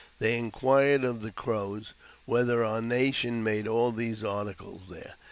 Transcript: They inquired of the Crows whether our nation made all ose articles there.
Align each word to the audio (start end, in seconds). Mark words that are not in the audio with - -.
They 0.17 0.35
inquired 0.35 1.03
of 1.03 1.21
the 1.21 1.29
Crows 1.31 1.93
whether 2.25 2.65
our 2.65 2.81
nation 2.81 3.43
made 3.43 3.67
all 3.67 3.93
ose 3.95 4.23
articles 4.23 4.87
there. 4.89 5.13